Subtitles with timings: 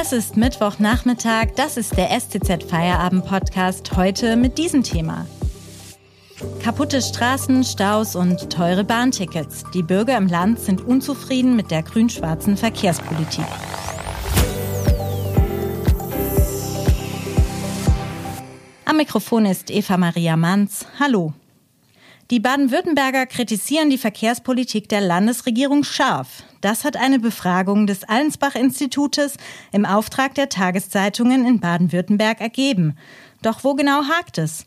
[0.00, 5.26] Es ist Mittwochnachmittag, das ist der STZ Feierabend Podcast heute mit diesem Thema.
[6.62, 9.64] Kaputte Straßen, Staus und teure Bahntickets.
[9.74, 13.44] Die Bürger im Land sind unzufrieden mit der grün-schwarzen Verkehrspolitik.
[18.84, 20.86] Am Mikrofon ist Eva Maria Manz.
[21.00, 21.32] Hallo.
[22.30, 26.44] Die Baden-Württemberger kritisieren die Verkehrspolitik der Landesregierung scharf.
[26.60, 29.36] Das hat eine Befragung des Allensbach-Institutes
[29.72, 32.96] im Auftrag der Tageszeitungen in Baden-Württemberg ergeben.
[33.42, 34.66] Doch wo genau hakt es?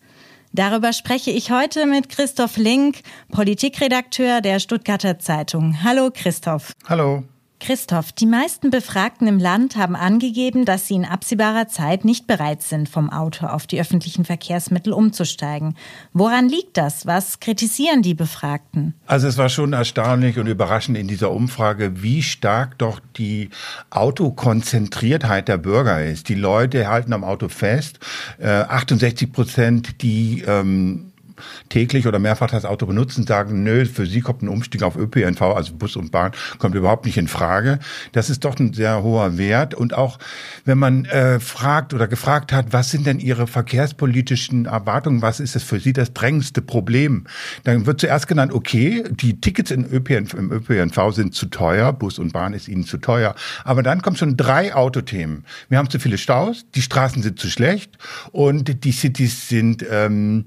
[0.53, 3.01] Darüber spreche ich heute mit Christoph Link,
[3.31, 5.83] Politikredakteur der Stuttgarter Zeitung.
[5.83, 6.73] Hallo Christoph.
[6.87, 7.23] Hallo.
[7.61, 12.63] Christoph, die meisten Befragten im Land haben angegeben, dass sie in absehbarer Zeit nicht bereit
[12.63, 15.75] sind, vom Auto auf die öffentlichen Verkehrsmittel umzusteigen.
[16.11, 17.05] Woran liegt das?
[17.05, 18.95] Was kritisieren die Befragten?
[19.05, 23.51] Also es war schon erstaunlich und überraschend in dieser Umfrage, wie stark doch die
[23.91, 26.29] Autokonzentriertheit der Bürger ist.
[26.29, 27.99] Die Leute halten am Auto fest.
[28.39, 31.10] Äh, 68 Prozent, die ähm,
[31.69, 35.41] täglich oder mehrfach das Auto benutzen, sagen, nö, für sie kommt ein Umstieg auf ÖPNV,
[35.41, 37.79] also Bus und Bahn, kommt überhaupt nicht in Frage.
[38.11, 39.73] Das ist doch ein sehr hoher Wert.
[39.73, 40.19] Und auch
[40.65, 45.55] wenn man äh, fragt oder gefragt hat, was sind denn ihre verkehrspolitischen Erwartungen, was ist
[45.55, 47.25] es für sie das drängendste Problem,
[47.63, 52.19] dann wird zuerst genannt, okay, die Tickets in ÖPNV, im ÖPNV sind zu teuer, Bus
[52.19, 53.35] und Bahn ist ihnen zu teuer.
[53.63, 55.45] Aber dann kommen schon drei Autothemen.
[55.69, 57.97] Wir haben zu viele Staus, die Straßen sind zu schlecht
[58.31, 60.45] und die Cities sind ähm,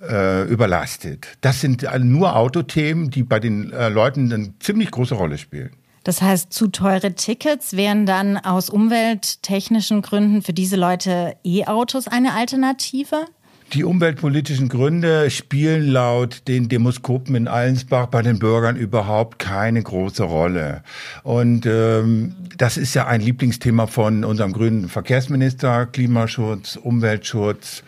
[0.00, 1.26] äh, überlastet.
[1.40, 5.70] Das sind nur Autothemen, die bei den äh, Leuten eine ziemlich große Rolle spielen.
[6.04, 12.34] Das heißt, zu teure Tickets wären dann aus umwelttechnischen Gründen für diese Leute E-Autos eine
[12.34, 13.26] Alternative?
[13.72, 20.22] Die umweltpolitischen Gründe spielen laut den Demoskopen in Allensbach bei den Bürgern überhaupt keine große
[20.22, 20.84] Rolle.
[21.24, 27.82] Und ähm, das ist ja ein Lieblingsthema von unserem grünen Verkehrsminister, Klimaschutz, Umweltschutz,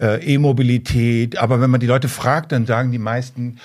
[0.00, 1.36] äh, E-Mobilität.
[1.36, 3.58] Aber wenn man die Leute fragt, dann sagen die meisten,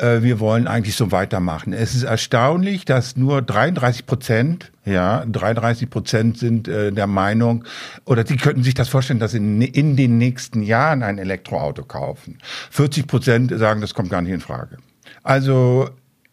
[0.00, 1.72] äh, wir wollen eigentlich so weitermachen.
[1.72, 7.64] Es ist erstaunlich, dass nur 33 Prozent, ja, 33 Prozent sind äh, der Meinung,
[8.04, 11.84] oder sie könnten sich das vorstellen, dass sie in, in den nächsten Jahren ein Elektroauto
[11.84, 12.38] kaufen.
[12.70, 14.78] 40 Prozent sagen, das kommt gar nicht in Frage.
[15.22, 15.90] Also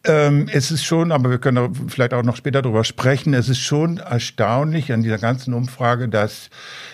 [0.07, 3.59] ähm, es ist schon, aber wir können vielleicht auch noch später darüber sprechen, es ist
[3.59, 6.49] schon erstaunlich an dieser ganzen Umfrage, dass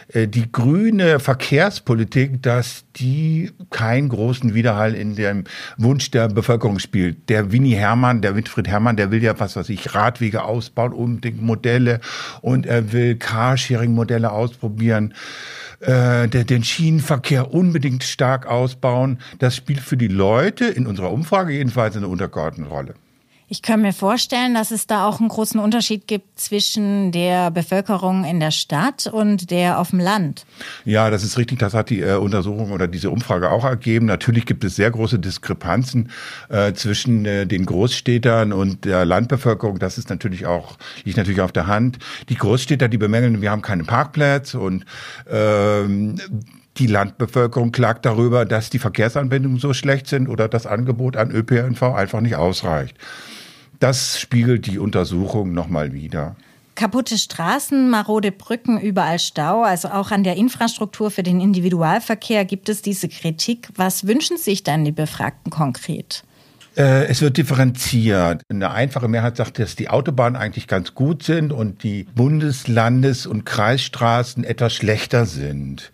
[0.09, 5.45] äh, die grüne Verkehrspolitik, dass die keinen großen Widerhall in dem
[5.77, 7.29] Wunsch der Bevölkerung spielt.
[7.29, 11.41] Der Winnie Hermann, der Winfried Hermann, der will ja was, was ich Radwege ausbauen, unbedingt
[11.41, 11.99] Modelle
[12.41, 15.13] und er will Carsharing-Modelle ausprobieren
[15.81, 19.19] äh, den Schienenverkehr unbedingt stark ausbauen.
[19.39, 22.93] Das spielt für die Leute in unserer Umfrage jedenfalls eine untergeordnete Rolle.
[23.47, 28.23] Ich kann mir vorstellen, dass es da auch einen großen Unterschied gibt zwischen der Bevölkerung
[28.23, 30.45] in der Stadt und der auf dem Land.
[30.85, 31.59] Ja, das ist richtig.
[31.59, 34.05] Das hat die äh, Untersuchung oder diese Umfrage auch ergeben.
[34.05, 36.09] Natürlich gibt es sehr große Diskrepanzen
[36.49, 39.79] äh, zwischen äh, den Großstädtern und der Landbevölkerung.
[39.79, 41.99] Das ist natürlich auch, liegt natürlich auf der Hand.
[42.29, 44.85] Die Großstädter, die bemängeln, wir haben keine Parkplätze und
[45.29, 46.15] ähm,
[46.77, 51.83] die Landbevölkerung klagt darüber, dass die Verkehrsanbindungen so schlecht sind oder das Angebot an ÖPNV
[51.83, 52.97] einfach nicht ausreicht.
[53.79, 56.35] Das spiegelt die Untersuchung nochmal wieder.
[56.75, 62.67] Kaputte Straßen, marode Brücken, überall Stau, also auch an der Infrastruktur für den Individualverkehr gibt
[62.67, 63.69] es diese Kritik.
[63.75, 66.23] Was wünschen sich dann die Befragten konkret?
[66.75, 68.41] Äh, es wird differenziert.
[68.49, 73.27] Eine einfache Mehrheit sagt, dass die Autobahnen eigentlich ganz gut sind und die Bundes-, Landes-
[73.27, 75.91] und Kreisstraßen etwas schlechter sind.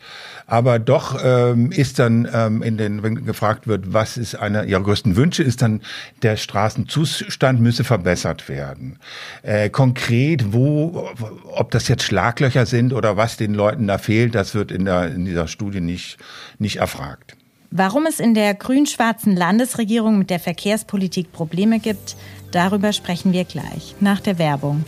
[0.47, 4.81] Aber doch ähm, ist dann ähm, in den, wenn gefragt wird, was ist einer ihrer
[4.81, 5.81] größten Wünsche, ist dann
[6.21, 8.97] der Straßenzustand müsse verbessert werden.
[9.43, 11.09] Äh, konkret, wo,
[11.51, 15.13] ob das jetzt Schlaglöcher sind oder was den Leuten da fehlt, das wird in, der,
[15.13, 16.17] in dieser Studie nicht,
[16.57, 17.35] nicht erfragt.
[17.71, 22.15] Warum es in der grün-schwarzen Landesregierung mit der Verkehrspolitik Probleme gibt,
[22.51, 24.83] darüber sprechen wir gleich nach der Werbung.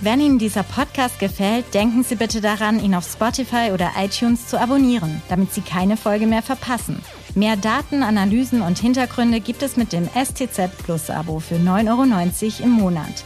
[0.00, 4.60] Wenn Ihnen dieser Podcast gefällt, denken Sie bitte daran, ihn auf Spotify oder iTunes zu
[4.60, 7.00] abonnieren, damit Sie keine Folge mehr verpassen.
[7.36, 12.64] Mehr Daten, Analysen und Hintergründe gibt es mit dem STZ Plus Abo für 9,90 Euro
[12.64, 13.24] im Monat.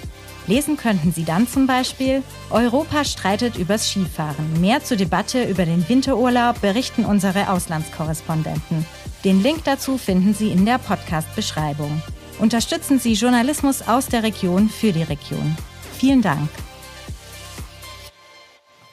[0.48, 4.60] Lesen könnten Sie dann zum Beispiel Europa streitet übers Skifahren.
[4.60, 8.86] Mehr zur Debatte über den Winterurlaub berichten unsere Auslandskorrespondenten.
[9.24, 12.02] Den Link dazu finden Sie in der Podcast-Beschreibung.
[12.38, 15.54] Unterstützen Sie Journalismus aus der Region für die Region.
[15.98, 16.48] Vielen Dank.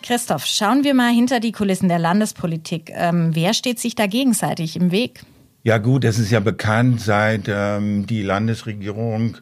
[0.02, 2.92] Christoph, schauen wir mal hinter die Kulissen der Landespolitik.
[2.94, 5.22] Ähm, wer steht sich da gegenseitig im Weg?
[5.66, 9.38] Ja gut, es ist ja bekannt, seit ähm, die Landesregierung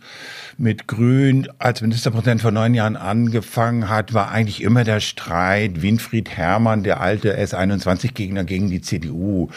[0.57, 6.29] mit Grün als Ministerpräsident vor neun Jahren angefangen hat, war eigentlich immer der Streit Winfried
[6.29, 9.49] Herrmann, der alte S21-Gegner gegen die CDU.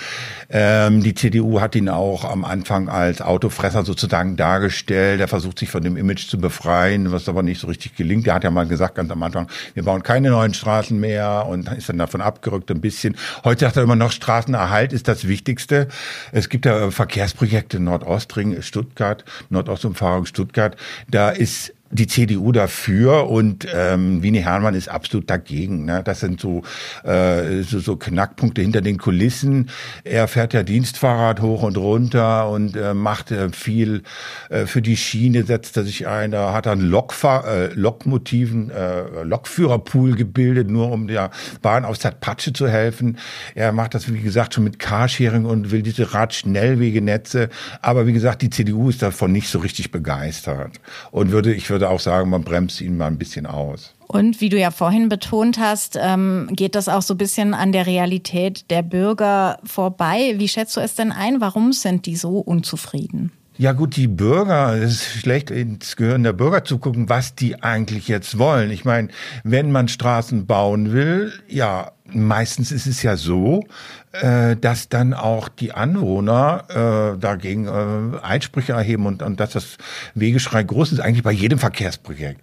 [0.49, 5.21] Ähm, die CDU hat ihn auch am Anfang als Autofresser sozusagen dargestellt.
[5.21, 8.27] Er versucht sich von dem Image zu befreien, was aber nicht so richtig gelingt.
[8.27, 11.71] Er hat ja mal gesagt ganz am Anfang, wir bauen keine neuen Straßen mehr und
[11.73, 13.17] ist dann davon abgerückt ein bisschen.
[13.45, 15.89] Heute sagt er immer noch, Straßenerhalt ist das Wichtigste.
[16.33, 20.75] Es gibt ja Verkehrsprojekte Nordostring, Stuttgart, Nordostumfahrung Stuttgart.
[21.07, 25.85] Da ist die CDU dafür und ähm, Winnie Herrmann ist absolut dagegen.
[25.85, 26.03] Ne?
[26.05, 26.63] Das sind so,
[27.05, 29.71] äh, so, so Knackpunkte hinter den Kulissen.
[30.03, 34.03] Er fährt ja Dienstfahrrad hoch und runter und äh, macht äh, viel
[34.51, 36.33] äh, für die Schiene, setzt er sich ein.
[36.33, 41.31] Da hat er einen Lokfahr äh, Lokmotiven, äh, Lokführerpool gebildet, nur um der
[41.63, 43.19] Bahn aus Patsche zu helfen.
[43.55, 47.49] Er macht das, wie gesagt, schon mit Carsharing und will diese Radschnellwegenetze.
[47.81, 50.81] Aber wie gesagt, die CDU ist davon nicht so richtig begeistert
[51.11, 53.93] und würde, ich würde würde auch sagen, man bremst ihn mal ein bisschen aus.
[54.07, 57.73] Und wie du ja vorhin betont hast, ähm, geht das auch so ein bisschen an
[57.73, 60.37] der Realität der Bürger vorbei.
[60.39, 61.43] Wie schätzt du es denn ein?
[61.43, 63.31] Warum sind die so unzufrieden?
[63.59, 67.63] Ja gut, die Bürger, es ist schlecht ins Gehirn der Bürger zu gucken, was die
[67.63, 68.71] eigentlich jetzt wollen.
[68.71, 69.09] Ich meine,
[69.45, 73.65] wenn man Straßen bauen will, ja, meistens ist es ja so,
[74.13, 79.77] äh, dass dann auch die Anwohner äh, dagegen äh, Einsprüche erheben und, und dass das
[80.15, 82.41] Wegeschrei groß ist, eigentlich bei jedem Verkehrsprojekt.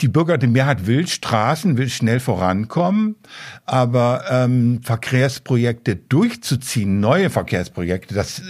[0.00, 3.16] Die Bürger, die Mehrheit will Straßen, will schnell vorankommen,
[3.66, 8.42] aber ähm, Verkehrsprojekte durchzuziehen, neue Verkehrsprojekte, das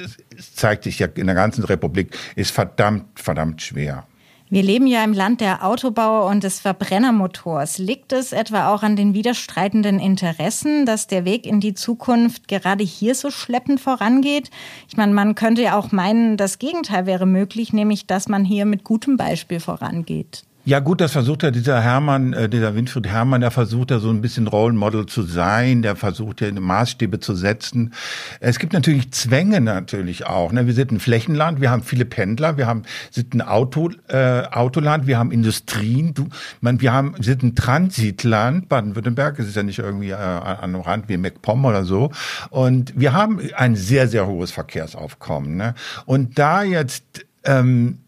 [0.55, 4.07] zeigt sich ja in der ganzen Republik, ist verdammt, verdammt schwer.
[4.53, 7.79] Wir leben ja im Land der Autobauer und des Verbrennermotors.
[7.79, 12.85] Liegt es etwa auch an den widerstreitenden Interessen, dass der Weg in die Zukunft gerade
[12.85, 14.51] hier so schleppend vorangeht?
[14.91, 18.67] Ich meine, man könnte ja auch meinen, das Gegenteil wäre möglich, nämlich dass man hier
[18.67, 20.45] mit gutem Beispiel vorangeht.
[20.65, 24.11] Ja gut, das versucht ja dieser Hermann, äh, dieser Winfried Hermann, der versucht ja so
[24.11, 27.93] ein bisschen Role Model zu sein, der versucht ja Maßstäbe zu setzen.
[28.39, 30.53] Es gibt natürlich Zwänge natürlich auch.
[30.53, 30.69] Ne?
[30.69, 35.09] Wir sind ein Flächenland, wir haben viele Pendler, wir haben sind ein Auto, äh, Autoland,
[35.09, 36.29] wir haben Industrien, du,
[36.61, 40.59] man, wir haben wir sind ein Transitland, Baden-Württemberg, es ist ja nicht irgendwie äh, an
[40.59, 42.13] einem Rand wie MacPom oder so.
[42.51, 45.57] Und wir haben ein sehr, sehr hohes Verkehrsaufkommen.
[45.57, 45.75] Ne?
[46.07, 47.99] Und da jetzt ähm,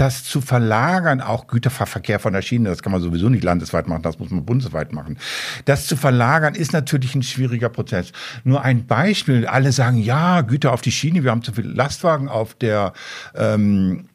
[0.00, 4.02] das zu verlagern, auch Güterverkehr von der Schiene, das kann man sowieso nicht landesweit machen,
[4.02, 5.18] das muss man bundesweit machen.
[5.66, 8.12] Das zu verlagern ist natürlich ein schwieriger Prozess.
[8.44, 12.28] Nur ein Beispiel, alle sagen, ja, Güter auf die Schiene, wir haben zu viele Lastwagen
[12.28, 12.94] auf der
[13.34, 14.06] ähm,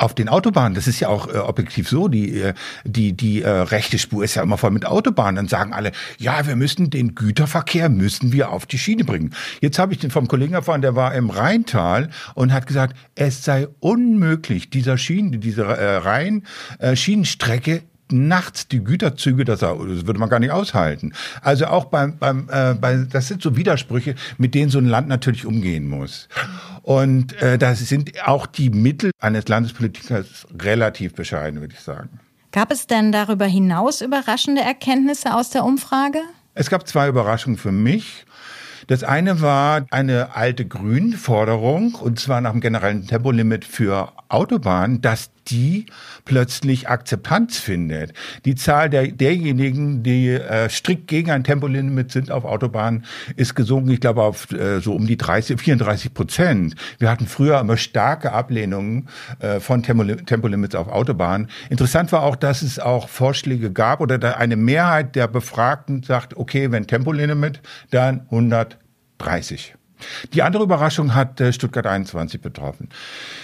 [0.00, 2.54] auf den Autobahnen, das ist ja auch äh, objektiv so, die, äh,
[2.84, 5.36] die, die äh, rechte Spur ist ja immer voll mit Autobahnen.
[5.36, 9.34] Dann sagen alle, ja, wir müssen den Güterverkehr, müssen wir auf die Schiene bringen.
[9.60, 13.44] Jetzt habe ich den vom Kollegen erfahren, der war im Rheintal und hat gesagt, es
[13.44, 20.38] sei unmöglich, dieser Schienen, diese äh, Rhein-Schienenstrecke nachts die Güterzüge, das, das würde man gar
[20.40, 21.12] nicht aushalten.
[21.42, 25.08] Also auch beim, beim äh, bei, das sind so Widersprüche, mit denen so ein Land
[25.08, 26.28] natürlich umgehen muss.
[26.82, 32.20] Und äh, da sind auch die Mittel eines Landespolitikers relativ bescheiden, würde ich sagen.
[32.52, 36.18] Gab es denn darüber hinaus überraschende Erkenntnisse aus der Umfrage?
[36.54, 38.26] Es gab zwei Überraschungen für mich.
[38.88, 45.30] Das eine war eine alte Grün-Forderung, und zwar nach dem generellen Tempolimit für Autobahnen, dass
[45.48, 45.86] die
[46.24, 48.12] plötzlich Akzeptanz findet.
[48.44, 53.04] Die Zahl der, derjenigen, die äh, strikt gegen ein Tempolimit sind auf Autobahnen,
[53.36, 56.74] ist gesunken, ich glaube, auf äh, so um die 30, 34 Prozent.
[56.98, 59.08] Wir hatten früher immer starke Ablehnungen
[59.40, 61.48] äh, von Tempolimits auf Autobahnen.
[61.68, 66.36] Interessant war auch, dass es auch Vorschläge gab oder da eine Mehrheit der Befragten sagt,
[66.36, 69.74] okay, wenn Tempolimit, dann 130.
[70.32, 72.88] Die andere Überraschung hat äh, Stuttgart 21 betroffen.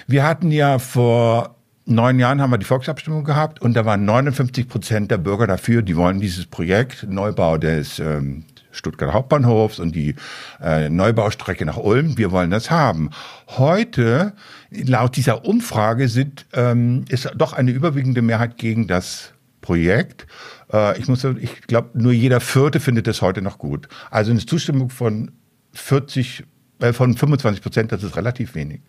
[0.06, 1.55] Wir hatten ja vor
[1.86, 5.82] neun Jahren haben wir die Volksabstimmung gehabt und da waren 59 Prozent der Bürger dafür,
[5.82, 10.14] die wollen dieses Projekt, Neubau des ähm, Stuttgarter Hauptbahnhofs und die
[10.60, 13.10] äh, Neubaustrecke nach Ulm, wir wollen das haben.
[13.48, 14.34] Heute,
[14.70, 20.26] laut dieser Umfrage, sind, ähm, ist doch eine überwiegende Mehrheit gegen das Projekt.
[20.72, 23.88] Äh, ich muss, ich glaube, nur jeder Vierte findet das heute noch gut.
[24.10, 25.30] Also eine Zustimmung von
[25.72, 26.44] 40,
[26.80, 28.82] äh, von 25 Prozent, das ist relativ wenig.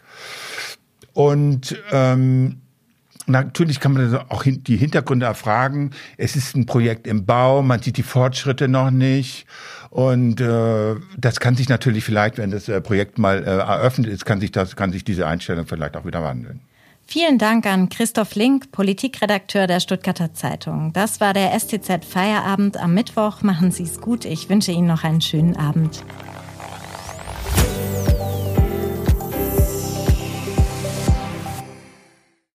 [1.13, 2.61] Und ähm,
[3.27, 5.91] Natürlich kann man auch die Hintergründe erfragen.
[6.17, 9.45] Es ist ein Projekt im Bau, man sieht die Fortschritte noch nicht.
[9.89, 14.25] Und äh, das kann sich natürlich vielleicht, wenn das äh, Projekt mal äh, eröffnet ist,
[14.25, 16.61] kann sich das, kann sich diese Einstellung vielleicht auch wieder wandeln.
[17.05, 20.91] Vielen Dank an Christoph Link, Politikredakteur der Stuttgarter Zeitung.
[20.91, 23.43] Das war der STZ Feierabend am Mittwoch.
[23.43, 24.25] Machen Sie es gut.
[24.25, 26.03] Ich wünsche Ihnen noch einen schönen Abend.